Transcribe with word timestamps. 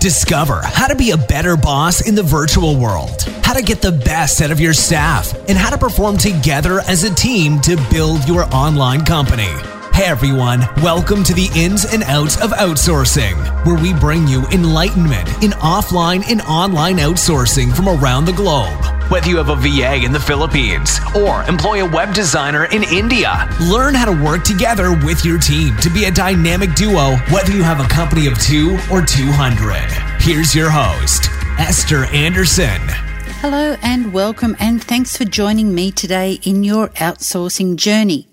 Discover 0.00 0.62
how 0.64 0.86
to 0.86 0.96
be 0.96 1.10
a 1.10 1.18
better 1.18 1.58
boss 1.58 2.08
in 2.08 2.14
the 2.14 2.22
virtual 2.22 2.74
world, 2.74 3.22
how 3.44 3.52
to 3.52 3.62
get 3.62 3.82
the 3.82 3.92
best 3.92 4.40
out 4.40 4.50
of 4.50 4.58
your 4.58 4.72
staff, 4.72 5.34
and 5.46 5.58
how 5.58 5.68
to 5.68 5.76
perform 5.76 6.16
together 6.16 6.80
as 6.88 7.04
a 7.04 7.14
team 7.14 7.60
to 7.60 7.76
build 7.90 8.26
your 8.26 8.44
online 8.54 9.04
company. 9.04 9.52
Hey 10.00 10.06
everyone, 10.06 10.60
welcome 10.82 11.22
to 11.24 11.34
the 11.34 11.50
ins 11.54 11.84
and 11.84 12.02
outs 12.04 12.40
of 12.40 12.52
outsourcing, 12.52 13.36
where 13.66 13.76
we 13.76 13.92
bring 13.92 14.26
you 14.26 14.46
enlightenment 14.46 15.28
in 15.44 15.50
offline 15.50 16.24
and 16.30 16.40
online 16.40 16.96
outsourcing 16.96 17.76
from 17.76 17.86
around 17.86 18.24
the 18.24 18.32
globe. 18.32 18.82
Whether 19.10 19.28
you 19.28 19.36
have 19.36 19.50
a 19.50 19.56
VA 19.56 20.02
in 20.02 20.10
the 20.10 20.18
Philippines 20.18 20.98
or 21.14 21.42
employ 21.42 21.84
a 21.84 21.90
web 21.90 22.14
designer 22.14 22.64
in 22.64 22.82
India, 22.84 23.46
learn 23.70 23.92
how 23.92 24.06
to 24.06 24.24
work 24.24 24.42
together 24.42 24.92
with 25.04 25.22
your 25.22 25.38
team 25.38 25.76
to 25.82 25.90
be 25.90 26.06
a 26.06 26.10
dynamic 26.10 26.74
duo, 26.74 27.16
whether 27.28 27.52
you 27.52 27.62
have 27.62 27.84
a 27.84 27.88
company 27.90 28.26
of 28.26 28.40
two 28.40 28.78
or 28.90 29.02
200. 29.02 29.84
Here's 30.22 30.54
your 30.54 30.70
host, 30.70 31.28
Esther 31.58 32.06
Anderson. 32.06 32.80
Hello 33.42 33.76
and 33.82 34.14
welcome, 34.14 34.56
and 34.58 34.82
thanks 34.82 35.18
for 35.18 35.26
joining 35.26 35.74
me 35.74 35.92
today 35.92 36.40
in 36.42 36.64
your 36.64 36.88
outsourcing 36.88 37.76
journey. 37.76 38.29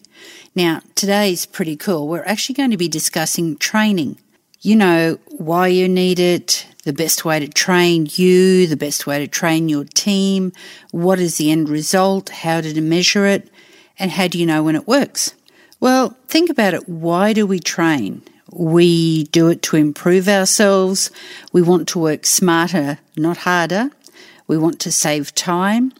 Now, 0.57 0.81
today's 0.95 1.45
pretty 1.45 1.75
cool. 1.75 2.07
We're 2.07 2.25
actually 2.25 2.55
going 2.55 2.71
to 2.71 2.77
be 2.77 2.87
discussing 2.87 3.57
training. 3.57 4.17
You 4.61 4.75
know, 4.75 5.19
why 5.37 5.67
you 5.67 5.87
need 5.87 6.17
it, 6.17 6.65
the 6.83 6.93
best 6.93 7.23
way 7.23 7.39
to 7.39 7.47
train 7.47 8.07
you, 8.09 8.65
the 8.65 8.75
best 8.75 9.05
way 9.05 9.19
to 9.19 9.27
train 9.27 9.69
your 9.69 9.83
team, 9.83 10.51
what 10.89 11.19
is 11.19 11.37
the 11.37 11.51
end 11.51 11.69
result, 11.69 12.29
how 12.29 12.61
to 12.61 12.81
measure 12.81 13.27
it, 13.27 13.51
and 13.99 14.09
how 14.09 14.27
do 14.27 14.39
you 14.39 14.47
know 14.47 14.63
when 14.63 14.75
it 14.75 14.87
works? 14.87 15.35
Well, 15.79 16.17
think 16.27 16.49
about 16.49 16.73
it. 16.73 16.89
Why 16.89 17.33
do 17.33 17.45
we 17.45 17.59
train? 17.59 18.23
We 18.51 19.25
do 19.25 19.49
it 19.49 19.61
to 19.61 19.77
improve 19.77 20.27
ourselves. 20.27 21.11
We 21.53 21.61
want 21.61 21.87
to 21.89 21.99
work 21.99 22.25
smarter, 22.25 22.97
not 23.15 23.37
harder. 23.37 23.91
We 24.47 24.57
want 24.57 24.79
to 24.79 24.91
save 24.91 25.35
time 25.35 25.93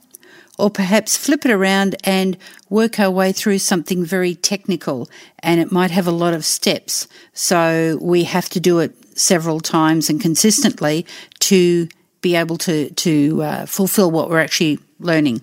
or 0.58 0.70
perhaps 0.70 1.16
flip 1.16 1.46
it 1.46 1.52
around 1.52 1.96
and 2.04 2.38
work 2.70 3.00
our 3.00 3.12
way 3.12 3.32
through 3.32 3.60
something 3.60 4.04
very 4.04 4.36
technical 4.36 5.10
and 5.40 5.60
it 5.60 5.72
might 5.72 5.92
have 5.92 6.08
a 6.08 6.12
lot 6.12 6.34
of 6.34 6.46
steps. 6.46 7.08
So 7.34 7.98
we 8.02 8.24
have 8.24 8.50
to 8.50 8.60
do 8.60 8.80
it 8.80 8.96
several 9.18 9.60
times 9.60 10.10
and 10.10 10.22
consistently 10.22 11.06
to 11.40 11.88
be 12.22 12.36
able 12.36 12.58
to, 12.58 12.90
to 12.90 13.44
uh, 13.44 13.66
fulfill 13.66 14.12
what 14.12 14.30
we're 14.30 14.40
actually 14.40 14.80
learning. 15.00 15.42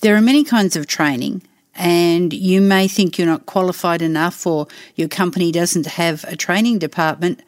There 0.00 0.16
are 0.16 0.20
many 0.20 0.44
kinds 0.44 0.76
of 0.76 0.86
training 0.86 1.42
and 1.74 2.32
you 2.32 2.60
may 2.60 2.86
think 2.88 3.18
you're 3.18 3.26
not 3.26 3.46
qualified 3.46 4.02
enough 4.02 4.46
or 4.46 4.66
your 4.94 5.08
company 5.08 5.50
doesn't 5.52 5.86
have 5.86 6.24
a 6.24 6.36
training 6.36 6.78
department. 6.78 7.42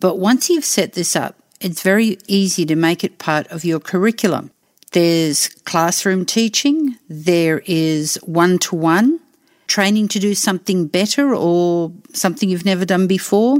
But 0.00 0.18
once 0.18 0.48
you've 0.48 0.64
set 0.64 0.92
this 0.92 1.16
up, 1.16 1.36
it's 1.60 1.82
very 1.82 2.18
easy 2.26 2.66
to 2.66 2.76
make 2.76 3.04
it 3.04 3.18
part 3.18 3.46
of 3.48 3.64
your 3.64 3.80
curriculum. 3.80 4.50
There's 4.94 5.48
classroom 5.64 6.24
teaching, 6.24 6.96
there 7.08 7.62
is 7.66 8.14
one 8.22 8.58
to 8.60 8.76
one 8.76 9.18
training 9.66 10.06
to 10.06 10.20
do 10.20 10.36
something 10.36 10.86
better 10.86 11.34
or 11.34 11.92
something 12.12 12.48
you've 12.48 12.64
never 12.64 12.84
done 12.84 13.08
before. 13.08 13.58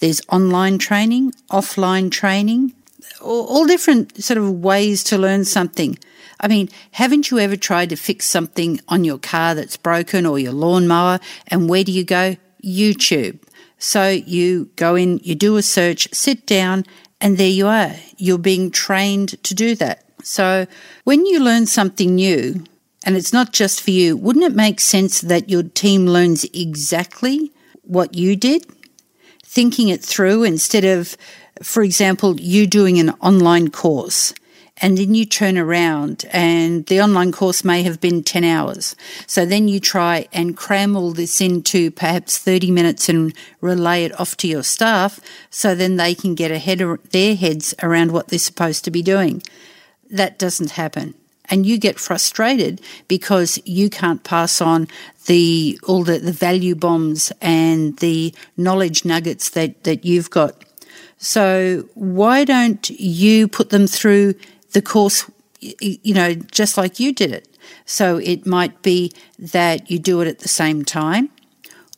There's 0.00 0.20
online 0.28 0.76
training, 0.76 1.32
offline 1.50 2.10
training, 2.10 2.74
all 3.22 3.66
different 3.66 4.22
sort 4.22 4.36
of 4.36 4.50
ways 4.50 5.02
to 5.04 5.16
learn 5.16 5.46
something. 5.46 5.98
I 6.40 6.48
mean, 6.48 6.68
haven't 6.90 7.30
you 7.30 7.38
ever 7.38 7.56
tried 7.56 7.88
to 7.88 7.96
fix 7.96 8.26
something 8.26 8.80
on 8.86 9.02
your 9.02 9.18
car 9.18 9.54
that's 9.54 9.78
broken 9.78 10.26
or 10.26 10.38
your 10.38 10.52
lawnmower? 10.52 11.20
And 11.46 11.70
where 11.70 11.84
do 11.84 11.92
you 11.92 12.04
go? 12.04 12.36
YouTube. 12.62 13.38
So 13.78 14.10
you 14.10 14.68
go 14.76 14.94
in, 14.94 15.20
you 15.22 15.34
do 15.34 15.56
a 15.56 15.62
search, 15.62 16.12
sit 16.12 16.44
down, 16.44 16.84
and 17.18 17.38
there 17.38 17.48
you 17.48 17.66
are. 17.66 17.94
You're 18.18 18.36
being 18.36 18.70
trained 18.70 19.42
to 19.44 19.54
do 19.54 19.74
that. 19.76 20.04
So 20.22 20.66
when 21.04 21.26
you 21.26 21.40
learn 21.40 21.66
something 21.66 22.14
new, 22.14 22.64
and 23.04 23.16
it's 23.16 23.32
not 23.32 23.52
just 23.52 23.80
for 23.80 23.90
you, 23.90 24.16
wouldn't 24.16 24.44
it 24.44 24.54
make 24.54 24.80
sense 24.80 25.20
that 25.22 25.48
your 25.48 25.62
team 25.62 26.06
learns 26.06 26.44
exactly 26.52 27.50
what 27.82 28.14
you 28.14 28.36
did? 28.36 28.66
Thinking 29.42 29.88
it 29.88 30.02
through 30.02 30.44
instead 30.44 30.84
of, 30.84 31.16
for 31.62 31.82
example, 31.82 32.38
you 32.40 32.66
doing 32.66 32.98
an 32.98 33.10
online 33.20 33.70
course 33.70 34.34
and 34.82 34.96
then 34.96 35.14
you 35.14 35.24
turn 35.24 35.58
around 35.58 36.24
and 36.30 36.86
the 36.86 37.00
online 37.00 37.32
course 37.32 37.64
may 37.64 37.82
have 37.82 38.00
been 38.00 38.22
10 38.22 38.44
hours. 38.44 38.96
So 39.26 39.44
then 39.44 39.68
you 39.68 39.78
try 39.78 40.26
and 40.32 40.56
cram 40.56 40.96
all 40.96 41.12
this 41.12 41.40
into 41.40 41.90
perhaps 41.90 42.38
30 42.38 42.70
minutes 42.70 43.08
and 43.08 43.34
relay 43.60 44.04
it 44.04 44.18
off 44.18 44.36
to 44.38 44.48
your 44.48 44.62
staff 44.62 45.20
so 45.50 45.74
then 45.74 45.96
they 45.96 46.14
can 46.14 46.34
get 46.34 46.50
ahead 46.50 46.80
their 47.10 47.34
heads 47.34 47.74
around 47.82 48.12
what 48.12 48.28
they're 48.28 48.38
supposed 48.38 48.84
to 48.84 48.90
be 48.90 49.02
doing 49.02 49.42
that 50.10 50.38
doesn't 50.38 50.72
happen. 50.72 51.14
And 51.46 51.66
you 51.66 51.78
get 51.78 51.98
frustrated 51.98 52.80
because 53.08 53.58
you 53.64 53.90
can't 53.90 54.22
pass 54.22 54.60
on 54.60 54.86
the 55.26 55.80
all 55.86 56.04
the, 56.04 56.18
the 56.18 56.32
value 56.32 56.76
bombs 56.76 57.32
and 57.40 57.96
the 57.98 58.32
knowledge 58.56 59.04
nuggets 59.04 59.50
that, 59.50 59.82
that 59.82 60.04
you've 60.04 60.30
got. 60.30 60.64
So 61.18 61.88
why 61.94 62.44
don't 62.44 62.88
you 62.90 63.48
put 63.48 63.70
them 63.70 63.86
through 63.86 64.34
the 64.72 64.80
course, 64.80 65.28
you 65.60 66.14
know, 66.14 66.34
just 66.34 66.76
like 66.76 67.00
you 67.00 67.12
did 67.12 67.32
it? 67.32 67.48
So 67.84 68.18
it 68.18 68.46
might 68.46 68.82
be 68.82 69.12
that 69.38 69.90
you 69.90 69.98
do 69.98 70.20
it 70.20 70.28
at 70.28 70.38
the 70.38 70.48
same 70.48 70.84
time, 70.84 71.30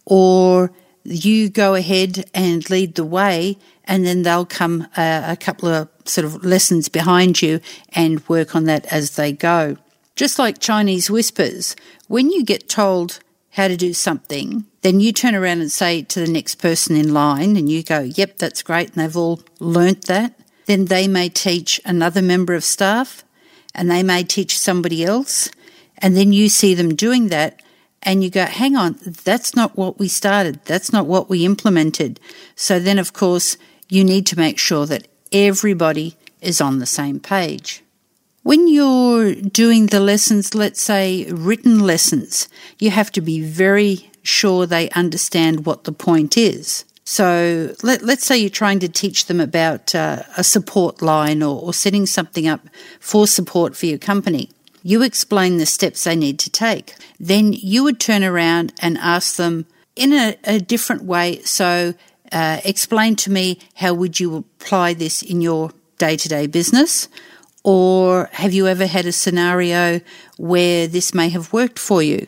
or 0.07 0.73
you 1.05 1.51
go 1.51 1.75
ahead 1.75 2.25
and 2.33 2.69
lead 2.71 2.95
the 2.95 3.05
way, 3.05 3.59
and 3.85 4.07
then 4.07 4.23
they'll 4.23 4.47
come 4.47 4.87
a, 4.97 5.25
a 5.29 5.37
couple 5.37 5.69
of 5.69 5.89
sort 6.05 6.25
of 6.25 6.45
lessons 6.45 6.89
behind 6.89 7.43
you 7.43 7.61
and 7.91 8.27
work 8.29 8.55
on 8.55 8.65
that 8.65 8.87
as 8.87 9.17
they 9.17 9.33
go. 9.33 9.77
Just 10.17 10.39
like 10.39 10.59
Chinese 10.59 11.11
whispers, 11.11 11.75
when 12.09 12.31
you 12.31 12.45
get 12.45 12.69
told 12.69 13.21
how 13.53 13.69
to 13.69 13.77
do 13.77 13.93
something, 13.93 14.65
then 14.83 15.01
you 15.01 15.13
turn 15.13 15.35
around 15.35 15.61
and 15.61 15.71
say 15.71 16.03
to 16.03 16.21
the 16.21 16.31
next 16.31 16.57
person 16.57 16.97
in 16.97 17.13
line, 17.15 17.57
and 17.57 17.69
you 17.69 17.83
go, 17.83 18.01
Yep, 18.01 18.39
that's 18.39 18.63
great, 18.63 18.89
and 18.89 18.97
they've 18.97 19.17
all 19.17 19.41
learnt 19.59 20.07
that. 20.07 20.39
Then 20.67 20.87
they 20.87 21.07
may 21.07 21.29
teach 21.29 21.81
another 21.85 22.23
member 22.23 22.55
of 22.55 22.65
staff, 22.65 23.25
and 23.75 23.91
they 23.91 24.03
may 24.03 24.25
teach 24.25 24.59
somebody 24.59 25.05
else, 25.05 25.51
and 25.99 26.17
then 26.17 26.33
you 26.33 26.49
see 26.49 26.75
them 26.75 26.95
doing 26.95 27.29
that, 27.29 27.63
and 28.03 28.25
you 28.25 28.31
go, 28.31 28.45
Hang 28.45 28.77
on, 28.77 28.99
that's 29.03 29.55
not 29.55 29.77
what 29.77 29.99
we 29.99 30.09
started, 30.09 30.61
that's 30.65 30.93
not 30.93 31.07
what 31.07 31.29
we 31.29 31.45
implemented. 31.45 32.21
So 32.57 32.79
then, 32.79 32.99
of 32.99 33.13
course, 33.13 33.57
you 33.93 34.03
need 34.03 34.25
to 34.25 34.39
make 34.39 34.59
sure 34.59 34.87
that 34.87 35.07
everybody 35.33 36.17
is 36.41 36.63
on 36.63 36.79
the 36.79 36.87
same 36.87 37.21
page. 37.21 37.85
When 38.43 38.67
you're 38.67 39.35
doing 39.35 39.87
the 39.87 40.01
lessons, 40.01 40.55
let's 40.55 40.81
say 40.81 41.27
written 41.31 41.79
lessons, 41.79 42.49
you 42.79 42.89
have 42.89 43.13
to 43.13 43.21
be 43.21 43.43
very 43.43 44.11
sure 44.23 44.65
they 44.65 44.89
understand 44.91 45.67
what 45.67 45.85
the 45.85 45.93
point 45.93 46.39
is. 46.39 46.87
So 47.05 47.75
let, 47.83 48.03
us 48.03 48.23
say 48.23 48.39
you're 48.39 48.49
trying 48.49 48.79
to 48.79 48.89
teach 48.89 49.27
them 49.27 49.41
about 49.41 49.95
uh, 49.95 50.23
a 50.39 50.43
support 50.43 51.03
line 51.03 51.43
or, 51.43 51.61
or 51.61 51.75
setting 51.75 52.07
something 52.07 52.49
up 52.49 52.63
for 52.99 53.27
support 53.27 53.77
for 53.77 53.85
your 53.85 53.99
company. 53.99 54.49
You 54.83 55.03
explain 55.03 55.59
the 55.59 55.67
steps 55.67 56.05
they 56.05 56.17
need 56.17 56.39
to 56.39 56.51
take. 56.51 56.95
Then 57.21 57.53
you 57.53 57.85
would 57.85 58.01
turn 58.01 58.25
around 58.25 58.73
and 58.81 58.97
ask 58.97 59.37
them 59.37 59.67
in 59.97 60.15
a, 60.15 60.35
a 60.45 60.61
different 60.61 61.05
way. 61.05 61.43
So 61.43 61.93
uh, 62.33 62.61
explain 62.65 63.15
to 63.17 63.31
me 63.31 63.59
how 63.75 63.95
would 63.95 64.19
you 64.19 64.37
apply 64.37 64.95
this 64.95 65.23
in 65.23 65.41
your 65.41 65.71
day-to-day 65.99 66.47
business? 66.47 67.09
Or 67.63 68.29
have 68.33 68.53
you 68.53 68.67
ever 68.67 68.87
had 68.87 69.07
a 69.07 69.13
scenario 69.13 70.01
where 70.37 70.89
this 70.89 71.15
may 71.15 71.29
have 71.29 71.53
worked 71.53 71.79
for 71.79 72.03
you? 72.03 72.27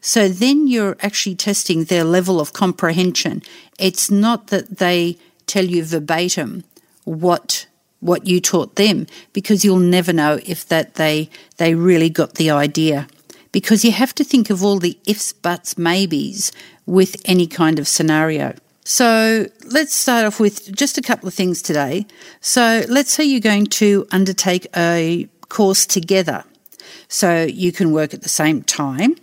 So 0.00 0.28
then 0.28 0.66
you're 0.66 0.96
actually 1.00 1.34
testing 1.34 1.84
their 1.84 2.04
level 2.04 2.40
of 2.40 2.52
comprehension. 2.52 3.42
It's 3.78 4.10
not 4.10 4.46
that 4.46 4.78
they 4.78 5.18
tell 5.46 5.64
you 5.64 5.84
verbatim 5.84 6.64
what 7.04 7.66
what 7.98 8.26
you 8.26 8.40
taught 8.40 8.76
them 8.76 9.06
because 9.34 9.62
you'll 9.62 9.78
never 9.78 10.10
know 10.10 10.38
if 10.46 10.66
that 10.68 10.94
they 10.94 11.28
they 11.58 11.74
really 11.74 12.08
got 12.08 12.36
the 12.36 12.50
idea. 12.50 13.06
Because 13.52 13.84
you 13.84 13.90
have 13.92 14.14
to 14.14 14.24
think 14.24 14.48
of 14.48 14.64
all 14.64 14.78
the 14.78 14.98
ifs 15.06 15.32
buts 15.32 15.76
maybes 15.76 16.52
with 16.86 17.16
any 17.24 17.46
kind 17.46 17.78
of 17.78 17.88
scenario 17.88 18.54
so 18.90 19.46
let's 19.66 19.94
start 19.94 20.26
off 20.26 20.40
with 20.40 20.74
just 20.74 20.98
a 20.98 21.00
couple 21.00 21.28
of 21.28 21.32
things 21.32 21.62
today. 21.62 22.08
So 22.40 22.82
let's 22.88 23.12
say 23.12 23.22
you're 23.22 23.38
going 23.38 23.66
to 23.66 24.04
undertake 24.10 24.66
a 24.76 25.28
course 25.48 25.86
together. 25.86 26.42
So 27.06 27.44
you 27.44 27.70
can 27.70 27.92
work 27.92 28.14
at 28.14 28.22
the 28.22 28.28
same 28.28 28.64
time 28.64 29.14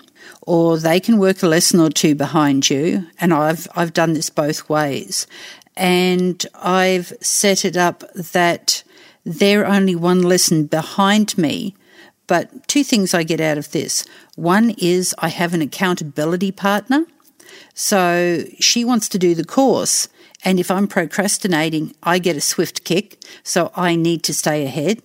or 0.43 0.77
they 0.77 1.01
can 1.01 1.17
work 1.17 1.43
a 1.43 1.47
lesson 1.47 1.81
or 1.81 1.89
two 1.89 2.15
behind 2.15 2.69
you. 2.69 3.07
And 3.19 3.33
I've, 3.33 3.67
I've 3.75 3.91
done 3.91 4.13
this 4.13 4.29
both 4.29 4.69
ways. 4.69 5.27
And 5.75 6.45
I've 6.55 7.11
set 7.19 7.65
it 7.65 7.75
up 7.75 8.05
that 8.13 8.83
they're 9.25 9.67
only 9.67 9.97
one 9.97 10.23
lesson 10.23 10.67
behind 10.67 11.37
me. 11.37 11.75
But 12.27 12.69
two 12.69 12.85
things 12.85 13.13
I 13.13 13.23
get 13.23 13.41
out 13.41 13.57
of 13.57 13.73
this. 13.73 14.05
One 14.37 14.75
is 14.77 15.13
I 15.17 15.27
have 15.27 15.53
an 15.53 15.61
accountability 15.61 16.53
partner 16.53 17.05
So 17.73 18.43
she 18.59 18.83
wants 18.83 19.09
to 19.09 19.19
do 19.19 19.35
the 19.35 19.45
course. 19.45 20.09
And 20.43 20.59
if 20.59 20.69
I'm 20.69 20.87
procrastinating, 20.87 21.95
I 22.03 22.19
get 22.19 22.35
a 22.35 22.41
swift 22.41 22.83
kick. 22.83 23.17
So 23.43 23.71
I 23.75 23.95
need 23.95 24.23
to 24.23 24.33
stay 24.33 24.65
ahead. 24.65 25.01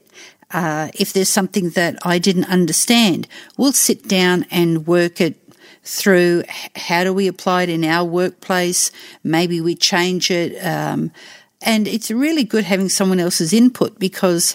Uh, 0.50 0.90
if 0.94 1.12
there's 1.12 1.30
something 1.30 1.70
that 1.70 1.96
I 2.04 2.18
didn't 2.18 2.44
understand, 2.44 3.26
we'll 3.56 3.72
sit 3.72 4.06
down 4.06 4.44
and 4.50 4.86
work 4.86 5.20
it 5.20 5.36
through 5.84 6.44
how 6.76 7.04
do 7.04 7.12
we 7.12 7.26
apply 7.26 7.64
it 7.64 7.68
in 7.68 7.84
our 7.84 8.04
workplace? 8.04 8.92
Maybe 9.24 9.60
we 9.60 9.74
change 9.74 10.30
it. 10.30 10.54
Um, 10.64 11.10
and 11.60 11.88
it's 11.88 12.10
really 12.10 12.44
good 12.44 12.64
having 12.64 12.88
someone 12.88 13.20
else's 13.20 13.52
input 13.52 13.98
because 13.98 14.54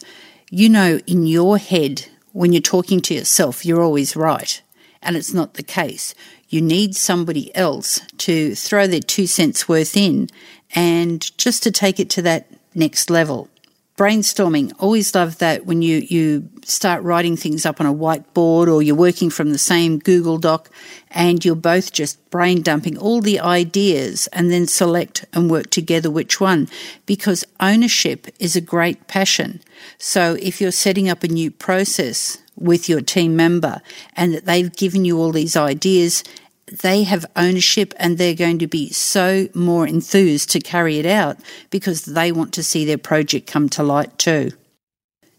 you 0.50 0.70
know 0.70 1.00
in 1.08 1.26
your 1.26 1.58
head 1.58 2.06
when 2.34 2.54
you're 2.54 2.62
talking 2.62 3.02
to 3.02 3.16
yourself, 3.16 3.66
you're 3.66 3.82
always 3.82 4.16
right. 4.16 4.62
And 5.02 5.16
it's 5.16 5.34
not 5.34 5.56
the 5.56 5.64
case. 5.64 6.14
You 6.50 6.62
need 6.62 6.96
somebody 6.96 7.54
else 7.56 8.00
to 8.20 8.56
throw 8.56 8.88
their 8.88 9.02
two 9.02 9.28
cents 9.28 9.68
worth 9.68 9.98
in 9.98 10.30
and 10.74 11.38
just 11.38 11.64
to 11.64 11.72
take 11.72 12.00
it 12.00 12.10
to 12.12 12.22
that 12.24 12.48
next 12.74 13.10
level 13.10 13.50
brainstorming. 13.98 14.72
Always 14.78 15.14
love 15.16 15.40
that 15.40 15.66
when 15.66 15.82
you 15.82 15.98
you 16.08 16.50
start 16.64 17.02
writing 17.04 17.36
things 17.36 17.66
up 17.66 17.82
on 17.82 17.88
a 17.88 17.94
whiteboard 17.94 18.72
or 18.72 18.82
you're 18.82 18.96
working 18.96 19.30
from 19.30 19.52
the 19.52 19.58
same 19.58 19.98
google 19.98 20.38
doc 20.38 20.70
and 21.10 21.44
you're 21.44 21.56
both 21.56 21.92
just 21.92 22.30
brain 22.30 22.62
dumping 22.62 22.98
all 22.98 23.22
the 23.22 23.40
ideas 23.40 24.28
and 24.28 24.52
then 24.52 24.68
select 24.68 25.26
and 25.34 25.50
work 25.50 25.70
together 25.72 26.12
which 26.12 26.40
one. 26.40 26.70
Because 27.06 27.44
ownership 27.60 28.28
is 28.40 28.56
a 28.56 28.62
great 28.62 29.08
passion. 29.08 29.62
So 29.98 30.38
if 30.40 30.62
you're 30.62 30.72
setting 30.72 31.10
up 31.10 31.24
a 31.24 31.28
new 31.28 31.50
process 31.50 32.38
with 32.56 32.88
your 32.88 33.02
team 33.02 33.36
member 33.36 33.82
and 34.16 34.34
that 34.34 34.46
they've 34.46 34.76
given 34.76 35.06
you 35.06 35.20
all 35.20 35.32
these 35.32 35.56
ideas 35.56 36.24
they 36.72 37.04
have 37.04 37.26
ownership 37.36 37.94
and 37.98 38.18
they're 38.18 38.34
going 38.34 38.60
to 38.60 38.68
be 38.68 38.90
so 38.92 39.48
more 39.54 39.88
enthused 39.88 40.50
to 40.52 40.60
carry 40.60 41.00
it 41.00 41.06
out 41.06 41.38
because 41.70 42.06
they 42.06 42.32
want 42.32 42.54
to 42.54 42.64
see 42.64 42.86
their 42.86 42.98
project 42.98 43.48
come 43.48 43.70
to 43.70 43.84
light 43.84 44.18
too. 44.18 44.52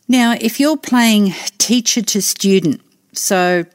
Now, 0.08 0.36
if 0.40 0.58
you're 0.58 0.78
playing 0.78 1.34
teacher 1.58 2.00
to 2.00 2.22
student, 2.22 2.80
so 3.12 3.66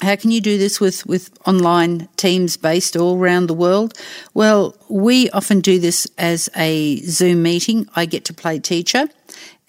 how 0.00 0.16
can 0.16 0.30
you 0.30 0.40
do 0.40 0.56
this 0.56 0.80
with, 0.80 1.04
with 1.04 1.30
online 1.46 2.08
teams 2.16 2.56
based 2.56 2.96
all 2.96 3.18
around 3.18 3.46
the 3.46 3.54
world? 3.54 3.94
Well, 4.32 4.74
we 4.88 5.28
often 5.30 5.60
do 5.60 5.78
this 5.78 6.06
as 6.16 6.48
a 6.56 6.96
Zoom 7.02 7.42
meeting. 7.42 7.88
I 7.94 8.06
get 8.06 8.24
to 8.26 8.34
play 8.34 8.58
teacher 8.58 9.08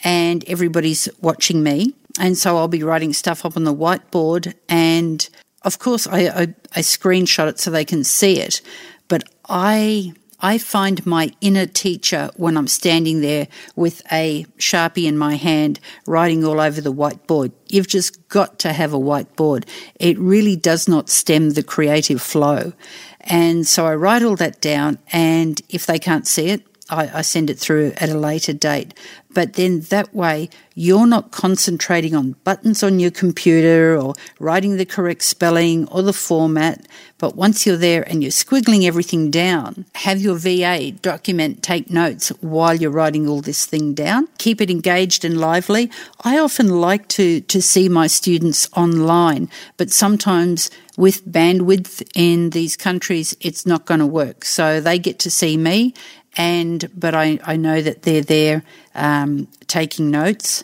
and 0.03 0.47
everybody's 0.47 1.09
watching 1.21 1.61
me. 1.63 1.93
And 2.19 2.37
so 2.37 2.57
I'll 2.57 2.67
be 2.67 2.83
writing 2.83 3.13
stuff 3.13 3.45
up 3.45 3.57
on 3.57 3.65
the 3.65 3.75
whiteboard 3.75 4.53
and 4.69 5.27
of 5.63 5.79
course, 5.79 6.07
I, 6.07 6.27
I, 6.27 6.41
I 6.75 6.79
screenshot 6.79 7.47
it 7.47 7.59
so 7.59 7.71
they 7.71 7.85
can 7.85 8.03
see 8.03 8.39
it, 8.39 8.61
but 9.07 9.23
I 9.47 10.13
I 10.41 10.57
find 10.57 11.05
my 11.05 11.31
inner 11.39 11.67
teacher 11.67 12.31
when 12.35 12.57
I'm 12.57 12.67
standing 12.67 13.21
there 13.21 13.47
with 13.75 14.01
a 14.11 14.45
sharpie 14.57 15.05
in 15.05 15.17
my 15.17 15.35
hand, 15.35 15.79
writing 16.07 16.43
all 16.43 16.59
over 16.59 16.81
the 16.81 16.91
whiteboard. 16.91 17.51
You've 17.67 17.87
just 17.87 18.27
got 18.27 18.57
to 18.59 18.73
have 18.73 18.91
a 18.91 18.99
whiteboard. 18.99 19.67
It 19.99 20.17
really 20.17 20.55
does 20.55 20.87
not 20.87 21.09
stem 21.09 21.51
the 21.51 21.61
creative 21.63 22.21
flow. 22.21 22.73
And 23.19 23.67
so 23.67 23.85
I 23.85 23.93
write 23.93 24.23
all 24.23 24.35
that 24.37 24.61
down, 24.61 24.97
and 25.11 25.61
if 25.69 25.85
they 25.85 25.99
can't 25.99 26.25
see 26.25 26.47
it, 26.47 26.65
I, 26.91 27.19
I 27.19 27.21
send 27.21 27.49
it 27.49 27.57
through 27.57 27.93
at 27.97 28.09
a 28.09 28.17
later 28.17 28.53
date. 28.53 28.93
But 29.33 29.53
then 29.53 29.79
that 29.81 30.13
way, 30.13 30.49
you're 30.75 31.07
not 31.07 31.31
concentrating 31.31 32.15
on 32.15 32.35
buttons 32.43 32.83
on 32.83 32.99
your 32.99 33.11
computer 33.11 33.97
or 33.97 34.13
writing 34.39 34.75
the 34.75 34.85
correct 34.85 35.23
spelling 35.23 35.88
or 35.88 36.01
the 36.01 36.13
format. 36.13 36.85
But 37.17 37.35
once 37.35 37.65
you're 37.65 37.77
there 37.77 38.07
and 38.09 38.21
you're 38.21 38.31
squiggling 38.31 38.85
everything 38.85 39.31
down, 39.31 39.85
have 39.95 40.19
your 40.19 40.35
VA 40.35 40.91
document, 40.91 41.63
take 41.63 41.89
notes 41.89 42.29
while 42.41 42.75
you're 42.75 42.91
writing 42.91 43.27
all 43.27 43.41
this 43.41 43.65
thing 43.65 43.93
down. 43.93 44.27
Keep 44.38 44.59
it 44.59 44.69
engaged 44.69 45.23
and 45.23 45.39
lively. 45.39 45.89
I 46.23 46.38
often 46.38 46.81
like 46.81 47.07
to, 47.09 47.41
to 47.41 47.61
see 47.61 47.88
my 47.88 48.07
students 48.07 48.67
online, 48.75 49.49
but 49.77 49.91
sometimes 49.91 50.69
with 50.97 51.25
bandwidth 51.25 52.03
in 52.15 52.49
these 52.49 52.75
countries, 52.75 53.35
it's 53.39 53.65
not 53.65 53.85
going 53.85 54.01
to 54.01 54.05
work. 54.05 54.43
So 54.43 54.81
they 54.81 54.99
get 54.99 55.19
to 55.19 55.31
see 55.31 55.55
me 55.57 55.93
and 56.37 56.89
but 56.97 57.13
I, 57.13 57.39
I 57.43 57.55
know 57.55 57.81
that 57.81 58.03
they're 58.03 58.21
there 58.21 58.63
um, 58.95 59.47
taking 59.67 60.11
notes. 60.11 60.63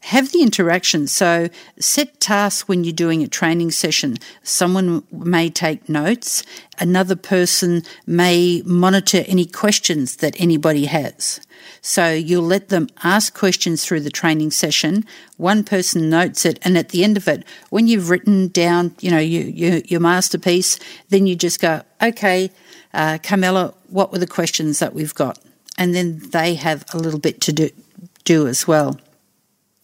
Have 0.00 0.30
the 0.30 0.42
interaction. 0.42 1.08
So 1.08 1.48
set 1.80 2.20
tasks 2.20 2.68
when 2.68 2.84
you're 2.84 2.92
doing 2.92 3.24
a 3.24 3.28
training 3.28 3.72
session. 3.72 4.18
Someone 4.44 5.02
may 5.10 5.50
take 5.50 5.88
notes. 5.88 6.44
Another 6.78 7.16
person 7.16 7.82
may 8.06 8.62
monitor 8.64 9.24
any 9.26 9.46
questions 9.46 10.16
that 10.16 10.40
anybody 10.40 10.84
has. 10.84 11.40
So 11.80 12.12
you'll 12.12 12.44
let 12.44 12.68
them 12.68 12.88
ask 13.02 13.34
questions 13.34 13.84
through 13.84 14.00
the 14.00 14.10
training 14.10 14.50
session. 14.50 15.04
One 15.36 15.64
person 15.64 16.10
notes 16.10 16.44
it, 16.44 16.58
and 16.62 16.76
at 16.76 16.90
the 16.90 17.04
end 17.04 17.16
of 17.16 17.28
it, 17.28 17.44
when 17.70 17.86
you've 17.86 18.10
written 18.10 18.48
down, 18.48 18.94
you 19.00 19.10
know, 19.10 19.18
you, 19.18 19.40
you, 19.40 19.82
your 19.86 20.00
masterpiece, 20.00 20.78
then 21.08 21.26
you 21.26 21.36
just 21.36 21.60
go, 21.60 21.82
okay, 22.02 22.50
uh, 22.94 23.18
Carmela, 23.22 23.74
what 23.88 24.12
were 24.12 24.18
the 24.18 24.26
questions 24.26 24.78
that 24.78 24.94
we've 24.94 25.14
got? 25.14 25.38
And 25.78 25.94
then 25.94 26.20
they 26.30 26.54
have 26.54 26.84
a 26.94 26.98
little 26.98 27.20
bit 27.20 27.40
to 27.42 27.52
do, 27.52 27.70
do 28.24 28.46
as 28.46 28.66
well. 28.66 28.98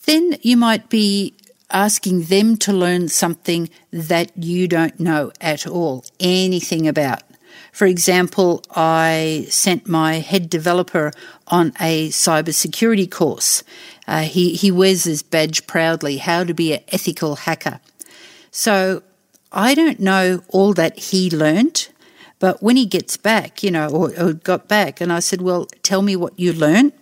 Then 0.07 0.37
you 0.43 0.57
might 0.57 0.89
be 0.89 1.35
asking 1.71 2.25
them 2.25 2.57
to 2.59 2.73
learn 2.73 3.09
something 3.09 3.69
that 3.93 4.31
you 4.37 4.69
don't 4.69 4.99
know 5.01 5.33
at 5.41 5.67
all, 5.67 6.05
anything 6.21 6.87
about. 6.87 7.23
For 7.73 7.87
example, 7.87 8.63
I 8.77 9.47
sent 9.49 9.89
my 9.89 10.17
head 10.17 10.51
developer 10.51 11.11
on 11.49 11.73
a 11.81 12.11
cybersecurity 12.11 13.11
course. 13.11 13.65
Uh, 14.07 14.23
he, 14.23 14.55
he 14.55 14.71
wears 14.71 15.05
his 15.05 15.23
badge 15.23 15.67
proudly, 15.67 16.19
how 16.19 16.45
to 16.45 16.53
be 16.53 16.75
an 16.75 16.81
ethical 16.89 17.37
hacker. 17.37 17.81
So 18.51 19.03
I 19.51 19.75
don't 19.75 19.99
know 20.01 20.43
all 20.49 20.75
that 20.75 20.99
he 20.99 21.31
learnt, 21.31 21.91
but 22.39 22.63
when 22.63 22.77
he 22.77 22.85
gets 22.85 23.17
back, 23.17 23.63
you 23.63 23.71
know, 23.71 23.89
or, 23.89 24.13
or 24.21 24.33
got 24.35 24.69
back, 24.69 25.01
and 25.01 25.11
I 25.11 25.21
said, 25.21 25.41
Well, 25.41 25.67
tell 25.83 26.03
me 26.03 26.15
what 26.15 26.39
you 26.39 26.53
learnt. 26.53 26.95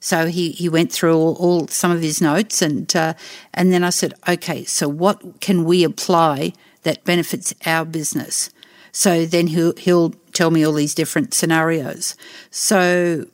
So 0.00 0.26
he, 0.26 0.52
he 0.52 0.68
went 0.68 0.92
through 0.92 1.14
all, 1.14 1.34
all 1.34 1.68
some 1.68 1.90
of 1.90 2.02
his 2.02 2.20
notes, 2.22 2.62
and 2.62 2.94
uh, 2.96 3.14
and 3.52 3.70
then 3.70 3.84
I 3.84 3.90
said, 3.90 4.14
okay, 4.26 4.64
so 4.64 4.88
what 4.88 5.40
can 5.40 5.64
we 5.64 5.84
apply 5.84 6.54
that 6.82 7.04
benefits 7.04 7.54
our 7.66 7.84
business? 7.84 8.48
So 8.92 9.26
then 9.26 9.48
he'll 9.48 9.76
he'll 9.76 10.10
tell 10.32 10.50
me 10.50 10.64
all 10.64 10.72
these 10.72 10.94
different 10.94 11.34
scenarios. 11.34 12.16
So 12.50 13.26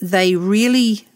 they 0.00 0.36
really 0.36 1.06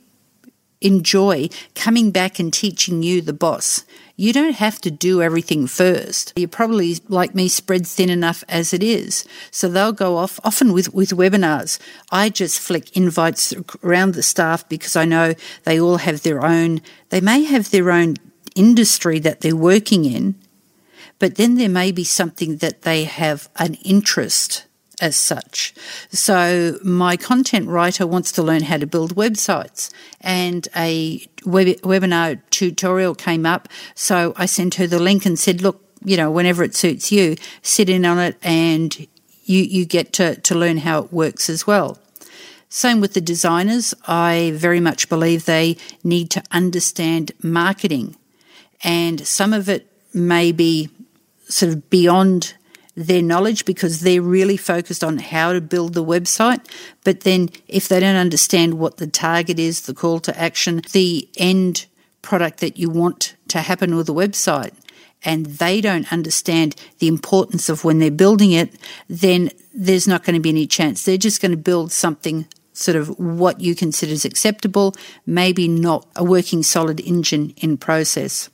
enjoy 0.80 1.48
coming 1.74 2.10
back 2.10 2.38
and 2.38 2.52
teaching 2.52 3.02
you, 3.02 3.20
the 3.20 3.32
boss. 3.32 3.84
You 4.16 4.32
don't 4.32 4.54
have 4.54 4.80
to 4.80 4.90
do 4.90 5.22
everything 5.22 5.66
first. 5.66 6.32
You're 6.36 6.48
probably, 6.48 6.96
like 7.08 7.34
me, 7.34 7.48
spread 7.48 7.86
thin 7.86 8.10
enough 8.10 8.42
as 8.48 8.72
it 8.72 8.82
is. 8.82 9.24
So 9.50 9.68
they'll 9.68 9.92
go 9.92 10.16
off, 10.16 10.40
often 10.44 10.72
with, 10.72 10.92
with 10.92 11.10
webinars. 11.10 11.78
I 12.10 12.28
just 12.28 12.58
flick 12.58 12.96
invites 12.96 13.54
around 13.82 14.14
the 14.14 14.22
staff 14.22 14.68
because 14.68 14.96
I 14.96 15.04
know 15.04 15.34
they 15.64 15.80
all 15.80 15.98
have 15.98 16.22
their 16.22 16.44
own, 16.44 16.80
they 17.10 17.20
may 17.20 17.44
have 17.44 17.70
their 17.70 17.90
own 17.92 18.16
industry 18.56 19.20
that 19.20 19.40
they're 19.40 19.54
working 19.54 20.04
in, 20.04 20.34
but 21.18 21.36
then 21.36 21.56
there 21.56 21.68
may 21.68 21.92
be 21.92 22.04
something 22.04 22.58
that 22.58 22.82
they 22.82 23.04
have 23.04 23.48
an 23.56 23.74
interest 23.84 24.64
as 25.00 25.16
such. 25.16 25.74
So, 26.10 26.78
my 26.82 27.16
content 27.16 27.68
writer 27.68 28.06
wants 28.06 28.32
to 28.32 28.42
learn 28.42 28.64
how 28.64 28.78
to 28.78 28.86
build 28.86 29.14
websites, 29.14 29.92
and 30.20 30.66
a 30.74 31.26
web- 31.44 31.80
webinar 31.82 32.40
tutorial 32.50 33.14
came 33.14 33.46
up. 33.46 33.68
So, 33.94 34.32
I 34.36 34.46
sent 34.46 34.74
her 34.74 34.86
the 34.86 34.98
link 34.98 35.24
and 35.24 35.38
said, 35.38 35.62
Look, 35.62 35.82
you 36.04 36.16
know, 36.16 36.30
whenever 36.30 36.62
it 36.62 36.74
suits 36.74 37.12
you, 37.12 37.36
sit 37.62 37.88
in 37.88 38.04
on 38.04 38.18
it 38.18 38.36
and 38.42 39.06
you, 39.44 39.62
you 39.62 39.84
get 39.84 40.12
to, 40.14 40.36
to 40.36 40.54
learn 40.54 40.78
how 40.78 41.00
it 41.00 41.12
works 41.12 41.48
as 41.48 41.66
well. 41.66 41.98
Same 42.68 43.00
with 43.00 43.14
the 43.14 43.20
designers. 43.20 43.94
I 44.06 44.52
very 44.54 44.80
much 44.80 45.08
believe 45.08 45.44
they 45.44 45.76
need 46.04 46.30
to 46.32 46.42
understand 46.50 47.32
marketing, 47.42 48.16
and 48.82 49.26
some 49.26 49.52
of 49.52 49.68
it 49.68 49.86
may 50.12 50.52
be 50.52 50.90
sort 51.48 51.72
of 51.72 51.90
beyond 51.90 52.54
their 52.98 53.22
knowledge 53.22 53.64
because 53.64 54.00
they're 54.00 54.20
really 54.20 54.56
focused 54.56 55.04
on 55.04 55.18
how 55.18 55.52
to 55.52 55.60
build 55.60 55.94
the 55.94 56.04
website. 56.04 56.60
But 57.04 57.20
then 57.20 57.50
if 57.68 57.88
they 57.88 58.00
don't 58.00 58.16
understand 58.16 58.74
what 58.74 58.96
the 58.96 59.06
target 59.06 59.58
is, 59.58 59.82
the 59.82 59.94
call 59.94 60.18
to 60.20 60.38
action, 60.38 60.82
the 60.92 61.28
end 61.36 61.86
product 62.22 62.58
that 62.58 62.76
you 62.76 62.90
want 62.90 63.36
to 63.48 63.60
happen 63.60 63.94
with 63.94 64.06
the 64.08 64.14
website, 64.14 64.72
and 65.24 65.46
they 65.46 65.80
don't 65.80 66.12
understand 66.12 66.74
the 66.98 67.08
importance 67.08 67.68
of 67.68 67.84
when 67.84 68.00
they're 68.00 68.10
building 68.10 68.52
it, 68.52 68.74
then 69.08 69.50
there's 69.72 70.08
not 70.08 70.24
going 70.24 70.34
to 70.34 70.40
be 70.40 70.50
any 70.50 70.66
chance. 70.66 71.04
They're 71.04 71.16
just 71.16 71.40
going 71.40 71.52
to 71.52 71.56
build 71.56 71.92
something 71.92 72.46
sort 72.72 72.96
of 72.96 73.18
what 73.18 73.60
you 73.60 73.74
consider 73.74 74.12
is 74.12 74.24
acceptable, 74.24 74.94
maybe 75.26 75.66
not 75.68 76.06
a 76.14 76.24
working 76.24 76.62
solid 76.62 77.00
engine 77.00 77.54
in 77.56 77.76
process. 77.76 78.50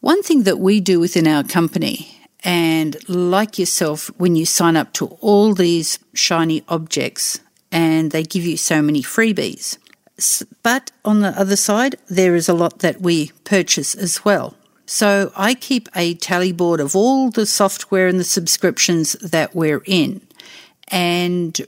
One 0.00 0.22
thing 0.22 0.44
that 0.44 0.58
we 0.58 0.80
do 0.80 1.00
within 1.00 1.26
our 1.26 1.42
company 1.42 2.16
And 2.46 2.96
like 3.08 3.58
yourself, 3.58 4.08
when 4.18 4.36
you 4.36 4.46
sign 4.46 4.76
up 4.76 4.92
to 4.94 5.06
all 5.20 5.52
these 5.52 5.98
shiny 6.14 6.62
objects 6.68 7.40
and 7.72 8.12
they 8.12 8.22
give 8.22 8.44
you 8.44 8.56
so 8.56 8.80
many 8.80 9.02
freebies. 9.02 9.78
But 10.62 10.92
on 11.04 11.22
the 11.22 11.38
other 11.38 11.56
side, 11.56 11.96
there 12.08 12.36
is 12.36 12.48
a 12.48 12.54
lot 12.54 12.78
that 12.78 13.00
we 13.00 13.32
purchase 13.42 13.96
as 13.96 14.24
well. 14.24 14.54
So 14.86 15.32
I 15.34 15.54
keep 15.54 15.88
a 15.96 16.14
tally 16.14 16.52
board 16.52 16.78
of 16.78 16.94
all 16.94 17.30
the 17.30 17.46
software 17.46 18.06
and 18.06 18.20
the 18.20 18.24
subscriptions 18.24 19.14
that 19.14 19.56
we're 19.56 19.82
in. 19.84 20.20
And 20.86 21.60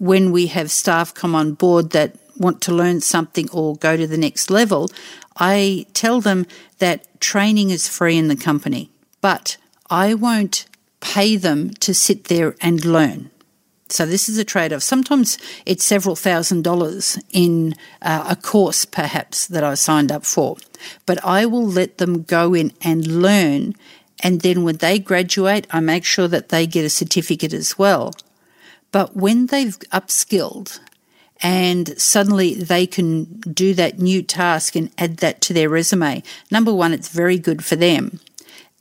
when 0.00 0.32
we 0.32 0.48
have 0.48 0.68
staff 0.72 1.14
come 1.14 1.36
on 1.36 1.52
board 1.52 1.90
that 1.90 2.16
want 2.36 2.60
to 2.62 2.74
learn 2.74 3.00
something 3.00 3.48
or 3.52 3.76
go 3.76 3.96
to 3.96 4.08
the 4.08 4.18
next 4.18 4.50
level, 4.50 4.90
I 5.36 5.86
tell 5.94 6.20
them 6.20 6.48
that 6.78 7.20
training 7.20 7.70
is 7.70 7.86
free 7.86 8.18
in 8.18 8.26
the 8.26 8.34
company, 8.34 8.90
but 9.20 9.58
I 9.90 10.14
won't 10.14 10.66
pay 11.00 11.36
them 11.36 11.70
to 11.80 11.94
sit 11.94 12.24
there 12.24 12.54
and 12.60 12.84
learn. 12.84 13.30
So 13.88 14.06
this 14.06 14.28
is 14.28 14.38
a 14.38 14.44
trade-off. 14.44 14.82
Sometimes 14.82 15.38
it's 15.66 15.84
several 15.84 16.16
thousand 16.16 16.64
dollars 16.64 17.18
in 17.30 17.74
uh, 18.02 18.24
a 18.28 18.36
course, 18.36 18.84
perhaps 18.84 19.46
that 19.48 19.62
I 19.62 19.74
signed 19.74 20.10
up 20.10 20.24
for, 20.24 20.56
but 21.06 21.22
I 21.24 21.46
will 21.46 21.66
let 21.66 21.98
them 21.98 22.22
go 22.22 22.54
in 22.54 22.72
and 22.82 23.06
learn, 23.06 23.74
and 24.20 24.40
then 24.40 24.64
when 24.64 24.78
they 24.78 24.98
graduate, 24.98 25.66
I 25.70 25.80
make 25.80 26.04
sure 26.04 26.28
that 26.28 26.48
they 26.48 26.66
get 26.66 26.84
a 26.84 26.90
certificate 26.90 27.52
as 27.52 27.78
well. 27.78 28.14
But 28.90 29.14
when 29.16 29.46
they've 29.46 29.78
upskilled 29.92 30.80
and 31.40 32.00
suddenly 32.00 32.54
they 32.54 32.86
can 32.86 33.24
do 33.40 33.74
that 33.74 33.98
new 33.98 34.22
task 34.22 34.76
and 34.76 34.90
add 34.96 35.18
that 35.18 35.40
to 35.42 35.52
their 35.52 35.68
resume. 35.68 36.22
Number 36.50 36.72
one, 36.72 36.92
it's 36.92 37.08
very 37.08 37.38
good 37.38 37.64
for 37.64 37.76
them. 37.76 38.20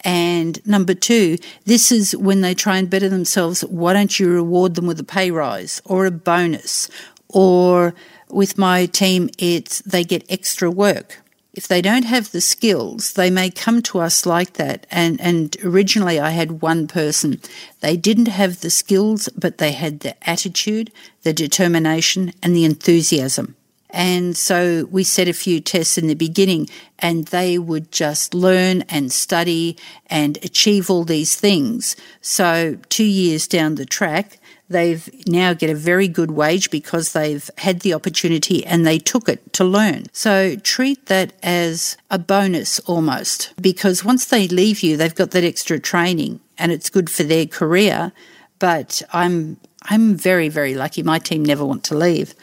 And 0.03 0.65
number 0.65 0.93
two, 0.93 1.37
this 1.65 1.91
is 1.91 2.15
when 2.15 2.41
they 2.41 2.53
try 2.53 2.77
and 2.77 2.89
better 2.89 3.09
themselves. 3.09 3.61
Why 3.61 3.93
don't 3.93 4.19
you 4.19 4.29
reward 4.29 4.75
them 4.75 4.85
with 4.85 4.99
a 4.99 5.03
pay 5.03 5.31
rise 5.31 5.81
or 5.85 6.05
a 6.05 6.11
bonus? 6.11 6.89
Or 7.29 7.95
with 8.29 8.57
my 8.57 8.85
team, 8.85 9.29
it's 9.37 9.79
they 9.81 10.03
get 10.03 10.25
extra 10.29 10.69
work 10.69 11.23
if 11.53 11.67
they 11.67 11.81
don't 11.81 12.05
have 12.05 12.31
the 12.31 12.41
skills, 12.41 13.13
they 13.13 13.29
may 13.29 13.49
come 13.51 13.83
to 13.83 13.99
us 13.99 14.25
like 14.25 14.53
that. 14.53 14.87
And, 14.89 15.21
and 15.21 15.55
originally 15.63 16.19
I 16.19 16.31
had 16.31 16.63
one 16.63 16.87
person. 16.87 17.39
They 17.79 17.95
didn't 17.95 18.27
have 18.27 18.61
the 18.61 18.71
skills, 18.71 19.29
but 19.37 19.59
they 19.59 19.71
had 19.71 19.99
the 19.99 20.15
attitude, 20.27 20.91
the 21.21 21.33
determination, 21.33 22.33
and 22.41 22.55
the 22.55 22.65
enthusiasm. 22.65 23.55
And 23.93 24.35
so 24.35 24.87
we 24.91 25.03
set 25.03 25.29
a 25.29 25.33
few 25.33 25.61
tests 25.61 25.97
in 25.97 26.07
the 26.07 26.15
beginning, 26.15 26.67
and 26.99 27.25
they 27.27 27.57
would 27.57 27.91
just 27.91 28.33
learn 28.33 28.81
and 28.89 29.11
study 29.11 29.77
and 30.07 30.37
achieve 30.43 30.89
all 30.89 31.05
these 31.05 31.35
things. 31.35 31.95
So, 32.19 32.77
two 32.89 33.05
years 33.05 33.47
down 33.47 33.75
the 33.75 33.85
track, 33.85 34.39
They've 34.69 35.07
now 35.27 35.53
get 35.53 35.69
a 35.69 35.75
very 35.75 36.07
good 36.07 36.31
wage 36.31 36.71
because 36.71 37.13
they've 37.13 37.49
had 37.59 37.81
the 37.81 37.93
opportunity 37.93 38.65
and 38.65 38.85
they 38.85 38.97
took 38.97 39.29
it 39.29 39.53
to 39.53 39.63
learn. 39.63 40.05
So 40.13 40.55
treat 40.55 41.05
that 41.07 41.33
as 41.43 41.95
a 42.09 42.17
bonus 42.17 42.79
almost 42.79 43.53
because 43.61 44.03
once 44.03 44.25
they 44.25 44.47
leave 44.47 44.81
you, 44.81 44.97
they've 44.97 45.13
got 45.13 45.31
that 45.31 45.43
extra 45.43 45.79
training 45.79 46.39
and 46.57 46.71
it's 46.71 46.89
good 46.89 47.09
for 47.09 47.23
their 47.23 47.45
career. 47.45 48.13
But 48.57 49.01
I'm 49.11 49.57
I'm 49.85 50.15
very 50.15 50.49
very 50.49 50.75
lucky. 50.75 51.03
My 51.03 51.19
team 51.19 51.43
never 51.43 51.65
want 51.65 51.83
to 51.85 51.97
leave, 51.97 52.33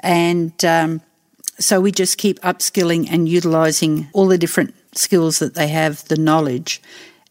and 0.00 0.52
um, 0.64 1.00
so 1.58 1.80
we 1.80 1.92
just 1.92 2.18
keep 2.18 2.40
upskilling 2.40 3.08
and 3.10 3.28
utilizing 3.28 4.08
all 4.12 4.26
the 4.26 4.38
different 4.38 4.74
skills 4.96 5.38
that 5.38 5.54
they 5.54 5.68
have, 5.68 6.06
the 6.08 6.16
knowledge, 6.16 6.80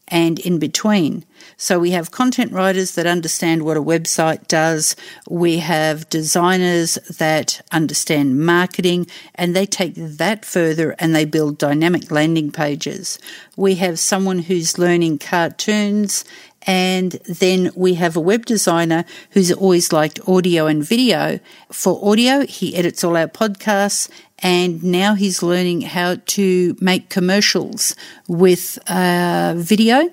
and 0.08 0.38
in 0.38 0.58
between. 0.58 1.24
So 1.56 1.78
we 1.78 1.90
have 1.92 2.10
content 2.10 2.52
writers 2.52 2.92
that 2.92 3.06
understand 3.06 3.62
what 3.64 3.76
a 3.76 3.82
website 3.82 4.48
does. 4.48 4.96
We 5.28 5.58
have 5.58 6.08
designers 6.08 6.94
that 7.18 7.60
understand 7.72 8.44
marketing 8.44 9.06
and 9.34 9.54
they 9.54 9.66
take 9.66 9.94
that 9.96 10.44
further 10.44 10.94
and 10.98 11.14
they 11.14 11.24
build 11.24 11.58
dynamic 11.58 12.10
landing 12.10 12.50
pages. 12.50 13.18
We 13.56 13.76
have 13.76 13.98
someone 13.98 14.40
who's 14.40 14.78
learning 14.78 15.18
cartoons 15.18 16.24
and 16.62 17.12
then 17.26 17.70
we 17.74 17.94
have 17.94 18.16
a 18.16 18.20
web 18.20 18.44
designer 18.44 19.04
who's 19.30 19.52
always 19.52 19.92
liked 19.92 20.20
audio 20.28 20.66
and 20.66 20.84
video. 20.84 21.40
For 21.70 21.98
audio, 22.06 22.44
he 22.46 22.76
edits 22.76 23.02
all 23.04 23.16
our 23.16 23.28
podcasts 23.28 24.10
and 24.40 24.82
now 24.82 25.14
he's 25.14 25.42
learning 25.42 25.82
how 25.82 26.16
to 26.26 26.76
make 26.80 27.08
commercials 27.08 27.94
with 28.28 28.78
uh, 28.88 29.54
video. 29.56 30.10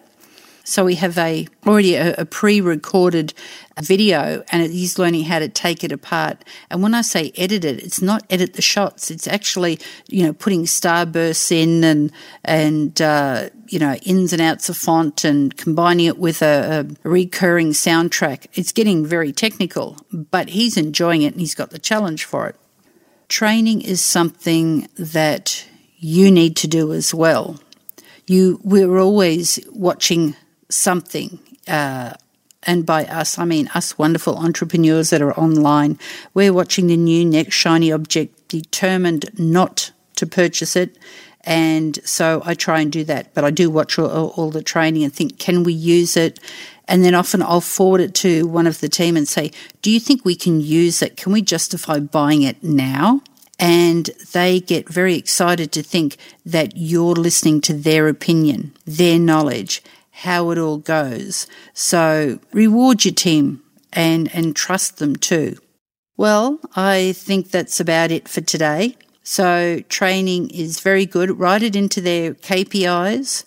So 0.68 0.84
we 0.84 0.96
have 0.96 1.18
a 1.20 1.48
already 1.68 1.94
a, 1.94 2.16
a 2.16 2.26
pre-recorded 2.26 3.36
video, 3.80 4.44
and 4.52 4.64
he's 4.64 4.98
learning 4.98 5.26
how 5.26 5.38
to 5.38 5.48
take 5.48 5.84
it 5.84 5.92
apart. 5.92 6.44
And 6.72 6.82
when 6.82 6.96
I 6.96 7.04
say 7.04 7.32
edit 7.38 7.64
it, 7.64 7.84
it's 7.84 8.02
not 8.02 8.26
edit 8.32 8.54
the 8.54 8.64
shots. 8.64 9.12
It's 9.12 9.28
actually 9.28 9.80
you 10.08 10.24
know 10.24 10.34
putting 10.34 10.64
starbursts 10.64 11.52
in 11.52 11.84
and 11.84 12.12
and 12.44 13.00
uh, 13.00 13.50
you 13.68 13.78
know 13.78 13.94
ins 14.04 14.34
and 14.34 14.42
outs 14.42 14.68
of 14.68 14.76
font 14.76 15.24
and 15.24 15.56
combining 15.56 16.08
it 16.08 16.18
with 16.18 16.42
a, 16.42 16.88
a 17.06 17.08
recurring 17.08 17.70
soundtrack. 17.70 18.48
It's 18.56 18.72
getting 18.72 19.06
very 19.06 19.32
technical, 19.32 19.98
but 20.12 20.50
he's 20.50 20.78
enjoying 20.78 21.22
it 21.22 21.34
and 21.34 21.42
he's 21.42 21.56
got 21.56 21.70
the 21.70 21.80
challenge 21.80 22.26
for 22.26 22.48
it. 22.48 22.56
Training 23.28 23.82
is 23.82 24.02
something 24.02 24.88
that 24.98 25.64
you 25.98 26.32
need 26.32 26.56
to 26.58 26.68
do 26.68 26.92
as 26.92 27.14
well. 27.14 27.60
You, 28.28 28.60
we're 28.64 28.98
always 28.98 29.60
watching 29.72 30.36
something. 30.70 31.40
Uh, 31.68 32.14
and 32.64 32.86
by 32.86 33.06
us, 33.06 33.38
I 33.38 33.46
mean 33.46 33.70
us 33.76 33.98
wonderful 33.98 34.38
entrepreneurs 34.38 35.12
that 35.12 35.22
are 35.22 35.38
online. 35.40 36.00
We're 36.34 36.54
watching 36.54 36.88
the 36.88 36.98
new 36.98 37.24
next 37.24 37.56
shiny 37.56 37.92
object, 37.92 38.48
determined 38.48 39.30
not 39.38 39.92
to 40.16 40.26
purchase 40.26 40.76
it. 40.76 40.98
And 41.44 42.00
so 42.04 42.42
I 42.44 42.56
try 42.56 42.80
and 42.80 42.92
do 42.92 43.04
that. 43.04 43.34
But 43.34 43.44
I 43.44 43.52
do 43.52 43.70
watch 43.70 44.00
all, 44.00 44.30
all, 44.30 44.50
the 44.50 44.64
training 44.64 45.04
and 45.04 45.14
think, 45.14 45.38
can 45.38 45.64
we 45.64 45.74
use 45.74 46.18
it? 46.18 46.40
And 46.88 47.04
then 47.04 47.14
often 47.14 47.42
I'll 47.42 47.62
forward 47.62 48.02
it 48.02 48.16
to 48.16 48.48
one 48.48 48.68
of 48.68 48.80
the 48.80 48.90
team 48.90 49.16
and 49.16 49.28
say, 49.28 49.52
do 49.82 49.92
you 49.92 50.00
think 50.00 50.26
we 50.26 50.36
can 50.36 50.60
use 50.60 51.02
it? 51.02 51.18
Can 51.18 51.32
we 51.32 51.42
justify 51.42 52.00
buying 52.00 52.42
it 52.42 52.64
now? 52.64 53.22
And 53.60 54.10
they 54.34 54.60
get 54.60 54.90
very 54.90 55.16
excited 55.16 55.72
to 55.74 55.84
think 55.84 56.18
that 56.46 56.74
you're 56.76 57.16
listening 57.16 57.62
to 57.62 57.74
their 57.74 58.08
opinion, 58.08 58.74
their 58.86 59.18
knowledge, 59.18 59.82
how 60.16 60.50
it 60.52 60.58
all 60.58 60.78
goes. 60.78 61.46
So 61.74 62.40
reward 62.54 63.04
your 63.04 63.14
team 63.14 63.62
and, 63.92 64.34
and 64.34 64.56
trust 64.56 64.98
them 64.98 65.16
too. 65.16 65.58
Well, 66.16 66.60
I 66.76 67.12
think 67.18 67.52
that's 67.52 67.82
about 67.82 68.12
it 68.12 68.30
for 68.30 68.40
today. 68.40 68.96
So 69.24 69.82
training 69.90 70.52
is 70.52 70.80
very 70.80 71.06
good. 71.06 71.38
Write 71.38 71.64
it 71.64 71.76
into 71.76 72.00
their 72.00 72.34
KPIs 72.34 73.44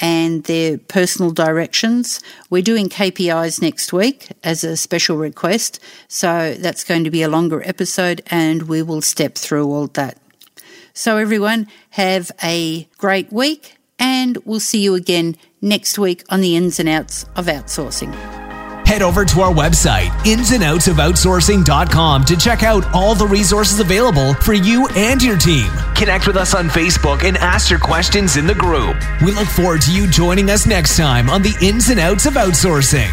and 0.00 0.44
their 0.44 0.78
personal 0.78 1.32
directions. 1.32 2.20
We're 2.50 2.62
doing 2.62 2.88
KPIs 2.88 3.60
next 3.60 3.92
week 3.92 4.28
as 4.44 4.62
a 4.62 4.76
special 4.76 5.16
request. 5.16 5.80
So 6.06 6.54
that's 6.54 6.84
going 6.84 7.02
to 7.02 7.10
be 7.10 7.22
a 7.22 7.28
longer 7.28 7.66
episode 7.66 8.22
and 8.28 8.62
we 8.68 8.82
will 8.82 9.02
step 9.02 9.34
through 9.34 9.66
all 9.66 9.88
that. 9.88 10.18
So 10.94 11.16
everyone 11.16 11.66
have 11.90 12.30
a 12.44 12.86
great 12.98 13.32
week 13.32 13.76
and 13.98 14.36
we'll 14.44 14.60
see 14.60 14.82
you 14.82 14.94
again 14.94 15.36
next 15.62 15.98
week 15.98 16.24
on 16.28 16.40
the 16.40 16.56
ins 16.56 16.78
and 16.78 16.88
outs 16.88 17.24
of 17.36 17.46
outsourcing. 17.46 18.12
Head 18.86 19.00
over 19.00 19.24
to 19.24 19.40
our 19.40 19.54
website, 19.54 20.08
insandoutsofoutsourcing.com, 20.26 22.24
to 22.26 22.36
check 22.36 22.62
out 22.62 22.84
all 22.92 23.14
the 23.14 23.26
resources 23.26 23.80
available 23.80 24.34
for 24.34 24.52
you 24.52 24.86
and 24.96 25.22
your 25.22 25.38
team. 25.38 25.70
Connect 25.94 26.26
with 26.26 26.36
us 26.36 26.54
on 26.54 26.68
Facebook 26.68 27.24
and 27.24 27.38
ask 27.38 27.70
your 27.70 27.78
questions 27.78 28.36
in 28.36 28.46
the 28.46 28.54
group. 28.54 28.96
We 29.24 29.32
look 29.32 29.48
forward 29.48 29.80
to 29.82 29.94
you 29.94 30.06
joining 30.10 30.50
us 30.50 30.66
next 30.66 30.98
time 30.98 31.30
on 31.30 31.40
the 31.40 31.56
ins 31.62 31.88
and 31.88 32.00
outs 32.00 32.26
of 32.26 32.34
outsourcing. 32.34 33.10